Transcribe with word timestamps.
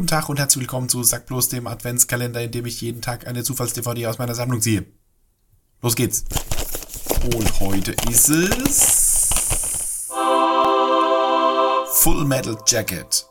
guten 0.00 0.08
Tag 0.08 0.30
und 0.30 0.38
herzlich 0.38 0.62
willkommen 0.62 0.88
zu 0.88 1.02
Sack 1.02 1.26
bloß 1.26 1.50
dem 1.50 1.66
Adventskalender, 1.66 2.42
in 2.42 2.50
dem 2.50 2.64
ich 2.64 2.80
jeden 2.80 3.02
Tag 3.02 3.26
eine 3.26 3.44
Zufalls-DVD 3.44 4.06
aus 4.06 4.16
meiner 4.16 4.34
Sammlung 4.34 4.62
ziehe. 4.62 4.86
Los 5.82 5.94
geht's. 5.94 6.24
Und 7.34 7.60
heute 7.60 7.92
ist 8.10 8.30
es 8.30 10.08
Full 11.96 12.24
Metal 12.24 12.56
Jacket. 12.66 13.26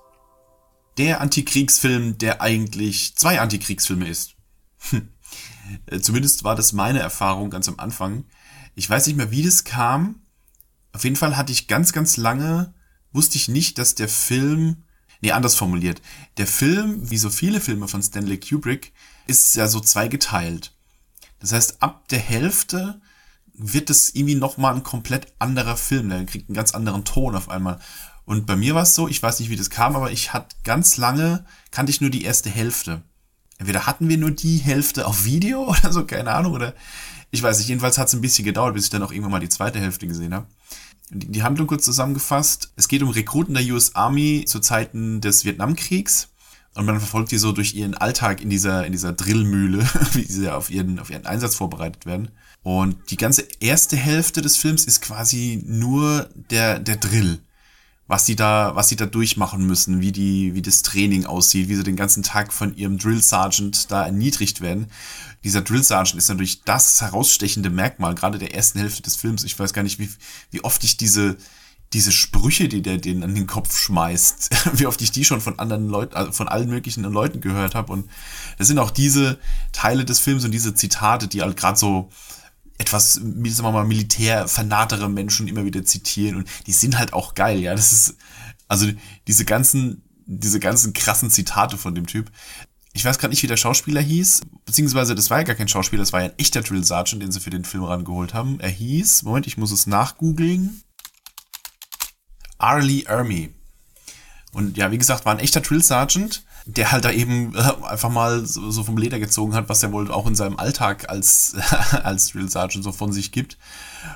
Der 1.00 1.22
Antikriegsfilm, 1.22 2.20
der 2.20 2.40
eigentlich 2.44 3.16
zwei 3.16 3.40
Antikriegsfilme 3.40 4.08
ist. 4.08 4.36
Hm. 4.92 5.10
Zumindest 6.04 6.44
war 6.44 6.56
das 6.56 6.72
meine 6.72 7.00
Erfahrung 7.00 7.50
ganz 7.50 7.68
am 7.68 7.80
Anfang. 7.80 8.26
Ich 8.76 8.88
weiß 8.88 9.08
nicht 9.08 9.16
mehr, 9.16 9.32
wie 9.32 9.42
das 9.42 9.64
kam. 9.64 10.22
Auf 10.94 11.04
jeden 11.04 11.16
Fall 11.16 11.36
hatte 11.36 11.52
ich 11.52 11.68
ganz, 11.68 11.94
ganz 11.94 12.16
lange, 12.16 12.76
wusste 13.12 13.38
ich 13.38 13.48
nicht, 13.48 13.80
dass 13.80 13.96
der 13.96 14.08
Film 14.08 14.84
Nee, 15.22 15.32
anders 15.32 15.56
formuliert. 15.56 16.02
Der 16.38 16.48
Film, 16.48 17.10
wie 17.10 17.18
so 17.18 17.30
viele 17.30 17.60
Filme 17.60 17.88
von 17.88 18.02
Stanley 18.02 18.40
Kubrick, 18.40 18.94
ist 19.28 19.56
ja 19.56 19.68
so 19.68 19.80
zweigeteilt. 19.80 20.74
Das 21.40 21.52
heißt, 21.52 21.82
ab 21.82 22.08
der 22.10 22.20
Hälfte 22.20 23.02
wird 23.54 23.90
es 23.90 24.16
irgendwie 24.16 24.36
nochmal 24.36 24.76
ein 24.76 24.84
komplett 24.84 25.28
anderer 25.40 25.76
Film. 25.76 26.10
Der 26.10 26.26
kriegt 26.26 26.50
einen 26.50 26.56
ganz 26.56 26.74
anderen 26.74 27.04
Ton 27.04 27.36
auf 27.36 27.50
einmal. 27.50 27.80
Und 28.26 28.46
bei 28.46 28.56
mir 28.56 28.76
war 28.76 28.84
es 28.84 28.96
so, 28.96 29.08
ich 29.08 29.22
weiß 29.22 29.40
nicht, 29.40 29.50
wie 29.50 29.56
das 29.56 29.70
kam, 29.70 29.96
aber 29.96 30.12
ich 30.12 30.34
hatte 30.34 30.56
ganz 30.64 30.98
lange, 30.98 31.46
kannte 31.72 31.90
ich 31.90 32.00
nur 32.00 32.10
die 32.10 32.24
erste 32.24 32.50
Hälfte. 32.50 33.02
Entweder 33.58 33.86
hatten 33.86 34.08
wir 34.08 34.18
nur 34.18 34.32
die 34.32 34.58
Hälfte 34.58 35.06
auf 35.06 35.26
Video 35.26 35.68
oder 35.68 35.92
so, 35.92 36.06
keine 36.06 36.32
Ahnung, 36.34 36.54
oder 36.54 36.74
ich 37.32 37.44
weiß 37.44 37.58
nicht, 37.58 37.68
jedenfalls 37.68 37.98
hat 37.98 38.08
es 38.08 38.14
ein 38.14 38.22
bisschen 38.22 38.46
gedauert, 38.46 38.74
bis 38.74 38.86
ich 38.86 38.90
dann 38.90 39.04
auch 39.04 39.12
irgendwann 39.12 39.32
mal 39.32 39.40
die 39.40 39.50
zweite 39.50 39.80
Hälfte 39.80 40.08
gesehen 40.08 40.34
habe. 40.34 40.48
Die 41.12 41.44
Handlung 41.44 41.68
kurz 41.68 41.86
zusammengefasst. 41.86 42.72
Es 42.76 42.88
geht 42.88 43.02
um 43.02 43.10
Rekruten 43.10 43.56
der 43.56 43.64
US 43.74 43.96
Army 43.96 44.46
zu 44.46 44.60
Zeiten 44.60 45.22
des 45.22 45.46
Vietnamkriegs. 45.46 46.30
Und 46.76 46.86
man 46.86 47.00
verfolgt 47.00 47.32
die 47.32 47.38
so 47.38 47.52
durch 47.52 47.74
ihren 47.74 47.96
Alltag 47.96 48.42
in 48.42 48.50
dieser, 48.50 48.86
in 48.86 48.92
dieser 48.92 49.12
Drillmühle, 49.12 49.80
wie 50.14 50.24
sie 50.24 50.50
auf 50.50 50.70
ihren, 50.70 51.00
auf 51.00 51.10
ihren 51.10 51.26
Einsatz 51.26 51.56
vorbereitet 51.56 52.06
werden. 52.06 52.30
Und 52.62 52.96
die 53.10 53.18
ganze 53.18 53.48
erste 53.60 53.98
Hälfte 53.98 54.42
des 54.42 54.58
Films 54.58 54.86
ist 54.86 55.02
quasi 55.02 55.64
nur 55.66 56.30
der, 56.52 56.80
der 56.80 56.98
Drill 56.98 57.40
was 58.10 58.26
sie 58.26 58.36
da, 58.36 58.72
was 58.74 58.90
sie 58.90 58.96
da 58.96 59.06
durchmachen 59.06 59.68
müssen, 59.68 60.02
wie 60.02 60.12
die, 60.12 60.56
wie 60.56 60.64
das 60.64 60.82
Training 60.82 61.28
aussieht, 61.28 61.70
wie 61.70 61.76
sie 61.76 61.84
den 61.84 61.96
ganzen 61.96 62.24
Tag 62.24 62.52
von 62.52 62.76
ihrem 62.76 62.98
Drill 62.98 63.22
Sergeant 63.22 63.92
da 63.92 64.04
erniedrigt 64.04 64.62
werden. 64.62 64.88
Dieser 65.44 65.62
Drill 65.62 65.84
Sergeant 65.84 66.18
ist 66.18 66.28
natürlich 66.28 66.64
das 66.64 67.00
herausstechende 67.02 67.70
Merkmal, 67.70 68.16
gerade 68.16 68.40
der 68.40 68.56
ersten 68.56 68.80
Hälfte 68.80 69.04
des 69.04 69.16
Films. 69.16 69.44
Ich 69.44 69.58
weiß 69.58 69.74
gar 69.74 69.84
nicht, 69.84 70.00
wie, 70.00 70.10
wie 70.50 70.64
oft 70.64 70.84
ich 70.84 70.98
diese, 70.98 71.38
diese 71.94 72.12
Sprüche, 72.12 72.68
die 72.68 72.82
der 72.82 72.98
denen 72.98 73.22
an 73.22 73.36
den 73.36 73.46
Kopf 73.46 73.78
schmeißt, 73.78 74.50
wie 74.80 74.88
oft 74.88 75.04
ich 75.04 75.12
die 75.12 75.24
schon 75.24 75.40
von 75.40 75.60
anderen 75.60 75.88
Leuten, 75.88 76.16
also 76.16 76.32
von 76.32 76.48
allen 76.48 76.72
möglichen 76.72 77.04
Leuten 77.04 77.42
gehört 77.42 77.76
habe. 77.76 77.94
Und 77.94 78.10
das 78.58 78.68
sind 78.68 78.80
auch 78.80 78.90
diese 78.90 79.38
Teile 79.72 80.04
des 80.04 80.18
Films 80.18 80.44
und 80.46 80.52
diese 80.52 80.74
Zitate, 80.74 81.28
die 81.28 81.44
halt 81.44 81.58
gerade 81.58 81.78
so, 81.78 82.10
etwas, 82.80 83.14
sagen 83.14 83.44
wir 83.44 83.72
mal, 83.72 83.86
militärfanatere 83.86 85.10
Menschen 85.10 85.48
immer 85.48 85.66
wieder 85.66 85.86
zitieren 85.86 86.38
und 86.38 86.50
die 86.66 86.72
sind 86.72 86.98
halt 86.98 87.14
auch 87.14 87.36
geil, 87.36 87.60
ja. 87.60 87.76
Das 87.76 87.92
ist, 87.92 88.16
also 88.68 88.88
diese 89.28 89.46
ganzen, 89.46 90.02
diese 90.26 90.60
ganzen 90.60 90.94
krassen 90.94 91.30
Zitate 91.30 91.78
von 91.78 91.94
dem 91.94 92.08
Typ. 92.08 92.32
Ich 92.94 93.06
weiß 93.06 93.20
gerade 93.20 93.32
nicht, 93.32 93.44
wie 93.44 93.48
der 93.48 93.58
Schauspieler 93.58 94.02
hieß, 94.02 94.42
beziehungsweise 94.66 95.14
das 95.14 95.30
war 95.30 95.40
ja 95.40 95.44
gar 95.44 95.56
kein 95.56 95.68
Schauspieler, 95.68 96.02
das 96.02 96.14
war 96.14 96.22
ja 96.22 96.30
ein 96.30 96.40
echter 96.40 96.62
Drill 96.62 96.84
Sergeant, 96.84 97.22
den 97.22 97.32
sie 97.32 97.42
für 97.42 97.52
den 97.52 97.66
Film 97.66 97.84
rangeholt 97.84 98.34
haben. 98.34 98.60
Er 98.60 98.70
hieß, 98.70 99.24
Moment, 99.24 99.46
ich 99.46 99.58
muss 99.58 99.72
es 99.72 99.86
nachgoogeln. 99.86 100.82
Arlie 102.58 103.04
Ermy. 103.04 103.54
Und 104.52 104.78
ja, 104.78 104.92
wie 104.92 104.98
gesagt, 104.98 105.26
war 105.26 105.34
ein 105.34 105.40
echter 105.40 105.62
Drill 105.62 105.84
Sergeant 105.84 106.44
der 106.76 106.92
halt 106.92 107.06
da 107.06 107.12
eben 107.12 107.56
äh, 107.56 107.74
einfach 107.88 108.10
mal 108.10 108.46
so, 108.46 108.70
so, 108.70 108.84
vom 108.84 108.98
Leder 108.98 109.20
gezogen 109.20 109.54
hat, 109.54 109.70
was 109.70 109.82
er 109.82 109.92
wohl 109.92 110.12
auch 110.12 110.28
in 110.28 110.36
seinem 110.36 110.58
Alltag 110.58 111.10
als, 111.10 111.56
als 112.04 112.30
Drill 112.30 112.50
Sergeant 112.50 112.84
so 112.84 112.92
von 112.92 113.12
sich 113.12 113.32
gibt. 113.32 113.58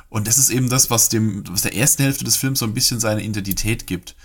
Und 0.10 0.28
das 0.28 0.38
ist 0.38 0.50
eben 0.50 0.70
das, 0.70 0.90
was 0.90 1.10
dem, 1.10 1.44
was 1.50 1.64
der 1.64 1.76
ersten 1.76 2.04
Hälfte 2.04 2.24
des 2.24 2.36
Films 2.36 2.60
so 2.60 2.66
ein 2.66 2.74
bisschen 2.74 3.00
seine 3.00 3.24
Identität 3.24 3.88
gibt. 3.88 4.16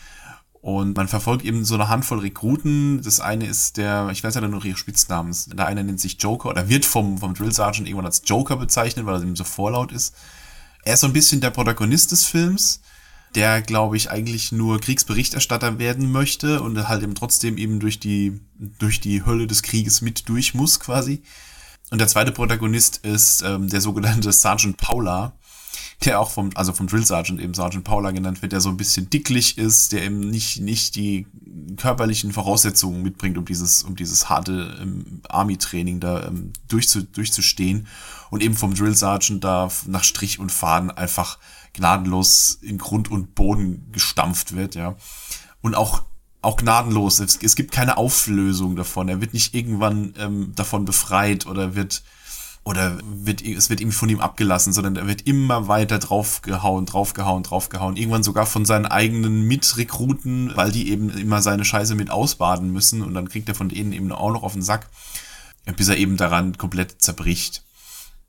Und 0.61 0.97
man 0.97 1.09
verfolgt 1.09 1.45
eben 1.45 1.65
so 1.65 1.75
eine 1.75 1.89
Handvoll 1.89 2.19
Rekruten. 2.19 3.01
Das 3.03 3.21
eine 3.21 3.47
ist 3.47 3.77
der, 3.77 4.11
ich 4.11 4.23
weiß 4.23 4.35
ja 4.35 4.41
noch 4.43 4.65
ihre 4.65 4.77
Spitznamen. 4.77 5.35
Der 5.55 5.67
eine 5.67 5.85
nennt 5.85 6.01
sich 6.01 6.21
Joker 6.21 6.51
oder 6.51 6.69
wird 6.69 6.85
vom, 6.85 7.19
vom 7.19 7.35
Drill 7.35 7.53
Sergeant 7.53 7.89
irgendwann 7.89 8.07
als 8.07 8.23
Joker 8.25 8.57
bezeichnet, 8.57 9.07
weil 9.07 9.15
er 9.15 9.23
eben 9.23 9.37
so 9.37 9.45
vorlaut 9.45 9.93
ist. 9.93 10.15
Er 10.85 10.95
ist 10.95 11.01
so 11.01 11.07
ein 11.07 11.13
bisschen 11.13 11.41
der 11.41 11.51
Protagonist 11.51 12.13
des 12.13 12.25
Films 12.25 12.81
der, 13.35 13.63
glaube 13.63 13.97
ich, 13.97 14.11
eigentlich 14.11 14.53
nur 14.53 14.81
Kriegsberichterstatter 14.81 15.79
werden 15.79 16.11
möchte 16.11 16.63
und 16.63 16.89
halt 16.89 17.03
eben 17.03 17.15
trotzdem 17.15 17.59
eben 17.59 17.81
durch 17.81 18.01
die, 18.01 18.41
durch 18.79 19.01
die 19.01 19.25
Hölle 19.25 19.47
des 19.47 19.63
Krieges 19.63 20.01
mit 20.01 20.29
durch 20.29 20.55
muss 20.55 20.81
quasi. 20.81 21.23
Und 21.91 22.01
der 22.01 22.09
zweite 22.09 22.33
Protagonist 22.33 22.99
ist 22.99 23.43
ähm, 23.43 23.69
der 23.69 23.81
sogenannte 23.81 24.33
Sergeant 24.33 24.77
Paula, 24.77 25.38
der 26.05 26.21
auch 26.21 26.31
vom, 26.31 26.51
also 26.55 26.73
vom 26.73 26.87
Drill 26.87 27.05
Sergeant 27.05 27.41
eben 27.41 27.55
Sergeant 27.55 27.85
Paula 27.85 28.13
genannt 28.13 28.41
wird, 28.41 28.53
der 28.53 28.61
so 28.61 28.69
ein 28.69 28.77
bisschen 28.77 29.11
dicklich 29.11 29.59
ist, 29.59 29.93
der 29.93 30.05
eben 30.05 30.21
nicht, 30.21 30.61
nicht 30.61 30.95
die 30.95 31.27
körperlichen 31.77 32.33
Voraussetzungen 32.33 33.03
mitbringt, 33.03 33.37
um 33.37 33.45
dieses, 33.45 33.83
um 33.83 33.97
dieses 33.97 34.29
harte 34.29 34.79
ähm, 34.81 35.23
Army-Training 35.29 35.99
da 35.99 36.27
ähm, 36.27 36.53
durchzu, 36.69 37.03
durchzustehen 37.03 37.89
und 38.31 38.43
eben 38.43 38.55
vom 38.55 38.75
Drill 38.75 38.95
Sergeant 38.95 39.43
da 39.43 39.71
nach 39.87 40.05
Strich 40.05 40.39
und 40.39 40.53
Faden 40.53 40.91
einfach 40.93 41.39
gnadenlos 41.73 42.59
in 42.63 42.79
Grund 42.79 43.11
und 43.11 43.35
Boden 43.35 43.89
gestampft 43.91 44.55
wird, 44.55 44.75
ja. 44.75 44.97
Und 45.61 45.75
auch 45.75 46.05
auch 46.41 46.57
gnadenlos. 46.57 47.19
Es, 47.19 47.37
es 47.43 47.57
gibt 47.57 47.73
keine 47.73 47.97
Auflösung 47.97 48.77
davon. 48.77 49.09
Er 49.09 49.21
wird 49.21 49.35
nicht 49.35 49.55
irgendwann 49.57 50.15
ähm, 50.19 50.53
davon 50.55 50.85
befreit 50.85 51.47
oder 51.47 51.75
wird 51.75 52.05
oder 52.69 52.99
wird 53.03 53.41
es 53.41 53.71
wird 53.71 53.81
irgendwie 53.81 53.97
von 53.97 54.11
ihm 54.11 54.21
abgelassen, 54.21 54.75
sondern 54.75 54.97
er 54.97 55.07
wird 55.07 55.27
immer 55.27 55.69
weiter 55.69 55.99
draufgehauen, 55.99 56.85
draufgehauen, 56.85 57.43
draufgehauen. 57.43 57.97
Irgendwann 57.97 58.23
sogar 58.23 58.45
von 58.45 58.67
seinen 58.67 58.85
eigenen 58.85 59.49
Mitrekruten, 59.49 60.53
weil 60.55 60.71
die 60.71 60.91
eben 60.91 61.09
immer 61.09 61.41
seine 61.41 61.65
Scheiße 61.65 61.95
mit 61.95 62.11
ausbaden 62.11 62.71
müssen 62.71 63.01
und 63.01 63.15
dann 63.15 63.31
kriegt 63.31 63.49
er 63.49 63.55
von 63.55 63.71
denen 63.71 63.95
eben 63.95 64.13
auch 64.13 64.31
noch 64.31 64.43
auf 64.43 64.53
den 64.53 64.61
Sack, 64.61 64.87
bis 65.77 65.89
er 65.89 65.97
eben 65.97 66.19
daran 66.19 66.59
komplett 66.59 67.01
zerbricht. 67.01 67.65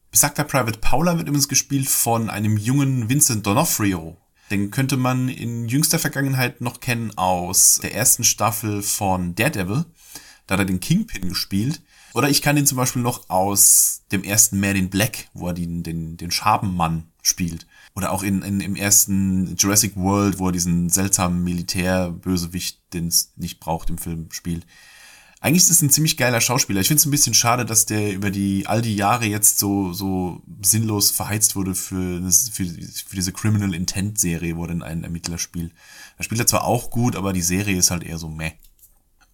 Besagter 0.10 0.46
Private 0.46 0.80
Paula 0.80 1.18
wird 1.18 1.28
übrigens 1.28 1.50
gespielt 1.50 1.90
von 1.90 2.30
einem 2.30 2.56
jungen 2.56 3.10
Vincent 3.10 3.46
D'Onofrio. 3.46 4.16
Den 4.52 4.72
könnte 4.72 4.96
man 4.96 5.28
in 5.28 5.68
jüngster 5.68 6.00
Vergangenheit 6.00 6.62
noch 6.62 6.80
kennen 6.80 7.12
aus 7.18 7.80
der 7.84 7.94
ersten 7.94 8.24
Staffel 8.24 8.84
von 8.84 9.36
Daredevil. 9.36 9.84
Da 10.50 10.54
hat 10.54 10.62
er 10.62 10.66
den 10.66 10.80
Kingpin 10.80 11.30
gespielt. 11.30 11.80
Oder 12.16 12.28
ich 12.28 12.42
kann 12.42 12.58
ihn 12.58 12.66
zum 12.66 12.78
Beispiel 12.78 13.04
noch 13.04 13.30
aus 13.30 14.02
dem 14.12 14.24
ersten 14.24 14.60
Man 14.60 14.76
in 14.76 14.90
Black, 14.90 15.28
wo 15.36 15.48
er 15.48 15.54
den, 15.54 15.84
den, 15.84 16.18
den 16.18 16.32
Schabenmann 16.32 17.04
spielt. 17.22 17.68
Oder 17.96 18.12
auch 18.12 18.24
in, 18.24 18.42
in, 18.42 18.60
im 18.60 18.76
ersten 18.76 19.56
Jurassic 19.58 19.96
World, 19.96 20.40
wo 20.40 20.48
er 20.48 20.52
diesen 20.52 20.90
seltsamen 20.90 21.44
Militärbösewicht, 21.44 22.80
den 22.94 23.10
es 23.10 23.32
nicht 23.36 23.60
braucht 23.60 23.92
im 23.92 24.00
Film, 24.00 24.32
spielt. 24.32 24.66
Eigentlich 25.40 25.66
ist 25.66 25.70
es 25.70 25.84
ein 25.84 25.92
ziemlich 25.92 26.18
geiler 26.18 26.42
Schauspieler. 26.42 26.82
Ich 26.82 26.88
finde 26.88 27.00
es 27.02 27.06
ein 27.06 27.12
bisschen 27.12 27.36
schade, 27.36 27.64
dass 27.64 27.86
der 27.86 28.12
über 28.12 28.32
die 28.32 28.66
all 28.66 28.82
die 28.82 28.96
Jahre 28.96 29.26
jetzt 29.26 29.60
so 29.60 29.94
so 29.94 30.42
sinnlos 30.64 31.12
verheizt 31.12 31.56
wurde 31.56 31.76
für, 31.76 32.20
für, 32.32 32.66
für 32.66 33.16
diese 33.16 33.34
Criminal 33.34 33.76
Intent 33.76 34.18
Serie, 34.18 34.58
wo 34.58 34.64
er 34.64 34.70
dann 34.70 34.82
einen 34.82 35.04
Ermittler 35.04 35.38
spielt. 35.38 35.74
Da 36.18 36.24
spielt 36.24 36.42
er 36.42 36.48
zwar 36.48 36.64
auch 36.64 36.90
gut, 36.90 37.16
aber 37.16 37.34
die 37.34 37.44
Serie 37.44 37.78
ist 37.78 37.92
halt 37.92 38.04
eher 38.04 38.18
so 38.18 38.30
meh. 38.30 38.54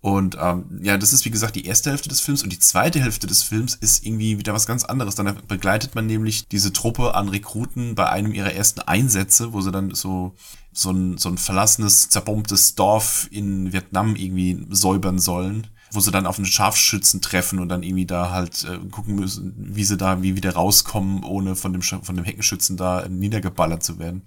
Und 0.06 0.38
ähm, 0.40 0.66
ja, 0.84 1.00
das 1.00 1.14
ist 1.14 1.26
wie 1.26 1.32
gesagt 1.32 1.56
die 1.56 1.66
erste 1.66 1.90
Hälfte 1.90 2.10
des 2.10 2.22
Films 2.22 2.44
und 2.44 2.54
die 2.54 2.60
zweite 2.60 3.02
Hälfte 3.02 3.26
des 3.26 3.42
Films 3.42 3.74
ist 3.74 4.06
irgendwie 4.06 4.38
wieder 4.38 4.54
was 4.54 4.68
ganz 4.68 4.86
anderes. 4.86 5.16
Dann 5.16 5.36
begleitet 5.48 5.96
man 5.96 6.06
nämlich 6.06 6.48
diese 6.48 6.72
Truppe 6.72 7.16
an 7.16 7.28
Rekruten 7.28 7.96
bei 7.96 8.08
einem 8.08 8.32
ihrer 8.32 8.54
ersten 8.54 8.82
Einsätze, 8.82 9.52
wo 9.52 9.62
sie 9.62 9.72
dann 9.72 9.96
so 9.96 10.36
so 10.72 10.92
ein, 10.92 11.18
so 11.18 11.30
ein 11.30 11.40
verlassenes, 11.40 12.10
zerbombtes 12.10 12.76
Dorf 12.76 13.28
in 13.32 13.74
Vietnam 13.74 14.16
irgendwie 14.16 14.68
säubern 14.70 15.18
sollen 15.18 15.66
wo 15.92 16.02
sie 16.02 16.12
dann 16.12 16.26
auf 16.26 16.38
einen 16.38 16.46
Scharfschützen 16.46 17.22
treffen 17.22 17.60
und 17.60 17.70
dann 17.70 17.82
irgendwie 17.82 18.06
da 18.06 18.30
halt 18.30 18.66
äh, 18.66 18.78
gucken 18.90 19.16
müssen, 19.16 19.54
wie 19.58 19.86
sie 19.86 19.96
da 19.96 20.22
wie 20.22 20.36
wieder 20.36 20.54
rauskommen, 20.54 21.24
ohne 21.24 21.56
von 21.56 21.72
dem 21.72 21.82
von 21.82 22.16
dem 22.16 22.26
Heckenschützen 22.26 22.76
da 22.76 23.08
niedergeballert 23.08 23.82
zu 23.82 23.98
werden. 23.98 24.24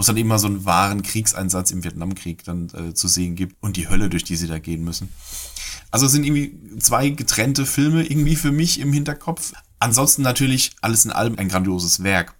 Wo 0.00 0.02
es 0.02 0.06
dann 0.06 0.16
eben 0.16 0.38
so 0.38 0.46
einen 0.46 0.64
wahren 0.64 1.02
Kriegseinsatz 1.02 1.72
im 1.72 1.84
Vietnamkrieg 1.84 2.42
dann 2.44 2.70
äh, 2.70 2.94
zu 2.94 3.06
sehen 3.06 3.34
gibt 3.34 3.62
und 3.62 3.76
die 3.76 3.90
Hölle, 3.90 4.08
durch 4.08 4.24
die 4.24 4.36
sie 4.36 4.46
da 4.46 4.58
gehen 4.58 4.82
müssen. 4.82 5.10
Also 5.90 6.06
es 6.06 6.12
sind 6.12 6.24
irgendwie 6.24 6.78
zwei 6.78 7.10
getrennte 7.10 7.66
Filme 7.66 8.06
irgendwie 8.06 8.36
für 8.36 8.50
mich 8.50 8.80
im 8.80 8.94
Hinterkopf. 8.94 9.52
Ansonsten 9.78 10.22
natürlich 10.22 10.70
alles 10.80 11.04
in 11.04 11.10
allem 11.10 11.38
ein 11.38 11.50
grandioses 11.50 12.02
Werk. 12.02 12.34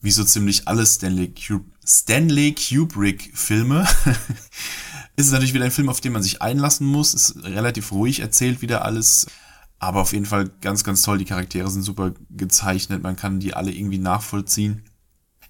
Wie 0.00 0.10
so 0.10 0.24
ziemlich 0.24 0.68
alle 0.68 0.86
Stanley, 0.86 1.34
Kub 1.34 1.66
Stanley 1.86 2.54
Kubrick 2.54 3.36
Filme. 3.36 3.86
ist 5.16 5.26
es 5.26 5.32
natürlich 5.32 5.52
wieder 5.52 5.66
ein 5.66 5.70
Film, 5.70 5.90
auf 5.90 6.00
den 6.00 6.14
man 6.14 6.22
sich 6.22 6.40
einlassen 6.40 6.86
muss. 6.86 7.12
Ist 7.12 7.44
relativ 7.44 7.92
ruhig 7.92 8.20
erzählt 8.20 8.62
wieder 8.62 8.86
alles. 8.86 9.26
Aber 9.78 10.00
auf 10.00 10.14
jeden 10.14 10.24
Fall 10.24 10.50
ganz, 10.62 10.82
ganz 10.82 11.02
toll. 11.02 11.18
Die 11.18 11.26
Charaktere 11.26 11.68
sind 11.68 11.82
super 11.82 12.14
gezeichnet. 12.30 13.02
Man 13.02 13.16
kann 13.16 13.38
die 13.38 13.52
alle 13.52 13.70
irgendwie 13.70 13.98
nachvollziehen. 13.98 14.84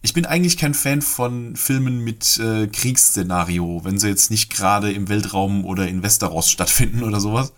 Ich 0.04 0.14
bin 0.14 0.26
eigentlich 0.26 0.56
kein 0.56 0.74
Fan 0.74 1.00
von 1.00 1.54
Filmen 1.54 2.02
mit 2.02 2.36
äh, 2.38 2.66
Kriegsszenario, 2.66 3.84
wenn 3.84 4.00
sie 4.00 4.08
jetzt 4.08 4.32
nicht 4.32 4.50
gerade 4.50 4.90
im 4.90 5.08
Weltraum 5.08 5.64
oder 5.64 5.86
in 5.86 6.02
Westeros 6.02 6.50
stattfinden 6.50 7.04
oder 7.04 7.20
sowas. 7.20 7.52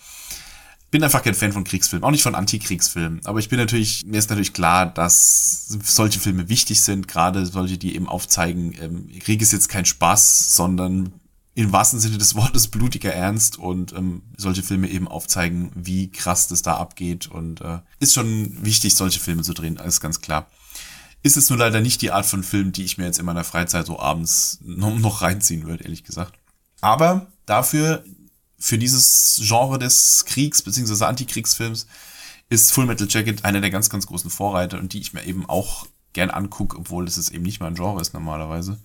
Bin 0.91 1.03
einfach 1.03 1.23
kein 1.23 1.35
Fan 1.35 1.55
von 1.55 1.65
Kriegsfilmen, 1.65 2.05
auch 2.05 2.11
nicht 2.11 2.23
von 2.23 2.35
Antikriegsfilmen. 2.35 3.23
Aber 3.25 3.39
ich 3.39 3.49
bin 3.49 3.59
natürlich, 3.59 4.05
mir 4.05 4.19
ist 4.19 4.29
natürlich 4.29 4.53
klar, 4.53 4.85
dass 4.85 5.69
solche 5.83 6.21
Filme 6.21 6.51
wichtig 6.51 6.83
sind, 6.83 7.09
gerade 7.09 7.47
solche, 7.47 7.79
die 7.79 7.97
eben 7.97 8.09
aufzeigen, 8.09 8.75
ähm, 8.79 9.09
Krieg 9.21 9.41
ist 9.41 9.53
jetzt 9.53 9.71
kein 9.71 9.87
Spaß, 9.87 10.55
sondern 10.55 11.15
im 11.55 11.73
wahrsten 11.73 11.99
Sinne 11.99 12.19
des 12.19 12.35
Wortes 12.35 12.69
blutiger 12.69 13.13
Ernst 13.13 13.59
und 13.59 13.95
ähm, 13.95 14.21
solche 14.37 14.63
Filme 14.63 14.89
eben 14.89 15.09
aufzeigen, 15.09 15.73
wie 15.75 16.11
krass 16.11 16.47
das 16.47 16.61
da 16.61 16.77
abgeht. 16.77 17.27
Und 17.27 17.63
äh, 17.63 17.79
ist 18.01 18.13
schon 18.13 18.63
wichtig, 18.63 18.95
solche 18.95 19.19
Filme 19.19 19.43
zu 19.43 19.55
drehen, 19.55 19.79
alles 19.79 20.03
ganz 20.03 20.21
klar 20.21 20.47
ist 21.25 21.39
es 21.39 21.49
nur 21.49 21.59
leider 21.59 21.81
nicht 21.81 22.03
die 22.03 22.13
Art 22.13 22.27
von 22.27 22.45
Film, 22.45 22.71
die 22.71 22.85
ich 22.85 22.99
mir 22.99 23.07
jetzt 23.07 23.19
in 23.19 23.25
meiner 23.25 23.45
Freizeit 23.45 23.87
so 23.87 23.99
abends 23.99 24.59
noch, 24.63 25.23
reinziehen 25.23 25.67
würde, 25.67 25.83
ehrlich 25.83 26.05
gesagt. 26.05 26.39
Aber 26.83 27.27
dafür, 27.47 28.05
für 28.59 28.77
dieses 28.77 29.41
Genre 29.43 29.79
des 29.79 30.27
Kriegs- 30.27 30.63
bzw. 30.63 31.05
Antikriegsfilms, 31.07 31.87
ist 32.51 32.73
Full 32.73 32.85
Metal 32.85 33.09
Jacket 33.09 33.43
einer 33.43 33.63
der 33.63 33.71
ganz, 33.71 33.89
ganz 33.89 34.07
großen 34.07 34.31
Vorreiter 34.31 34.79
und 34.79 34.93
die 34.93 35.01
ich 35.01 35.15
mir 35.15 35.25
eben 35.25 35.47
auch 35.49 35.87
gern 36.13 36.29
angucke, 36.29 36.77
obwohl 36.77 37.07
es 37.07 37.31
eben 37.31 37.43
nicht 37.43 37.59
mein 37.59 37.75
Genre 37.75 38.03
ist 38.03 38.13
normalerweise. 38.13 38.79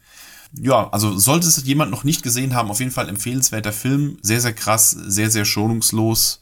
Ja, 0.54 0.90
also 0.92 1.20
sollte 1.20 1.46
es 1.46 1.66
jemand 1.66 1.92
noch 1.92 2.06
nicht 2.06 2.24
gesehen 2.24 2.56
haben, 2.56 2.72
auf 2.72 2.80
jeden 2.80 2.92
Fall 2.92 3.10
empfehlenswerter 3.10 3.74
Film. 3.74 4.18
Sehr, 4.22 4.40
sehr 4.40 4.54
krass, 4.54 4.92
sehr, 4.92 5.30
sehr 5.30 5.44
schonungslos. 5.44 6.40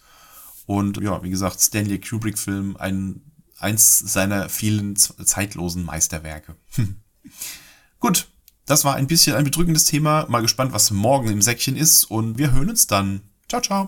Und 0.67 1.01
ja, 1.01 1.23
wie 1.23 1.31
gesagt, 1.31 1.59
Stanley 1.59 1.99
Kubrick-Film, 1.99 2.77
ein 2.77 3.21
eins 3.59 3.99
seiner 3.99 4.49
vielen 4.49 4.95
zeitlosen 4.95 5.85
Meisterwerke. 5.85 6.55
Gut, 7.99 8.27
das 8.65 8.83
war 8.83 8.95
ein 8.95 9.07
bisschen 9.07 9.35
ein 9.35 9.45
bedrückendes 9.45 9.85
Thema. 9.85 10.25
Mal 10.29 10.41
gespannt, 10.41 10.73
was 10.73 10.91
morgen 10.91 11.29
im 11.29 11.41
Säckchen 11.41 11.75
ist 11.75 12.05
und 12.05 12.37
wir 12.37 12.51
hören 12.51 12.69
uns 12.69 12.87
dann. 12.87 13.21
Ciao, 13.47 13.61
ciao. 13.61 13.85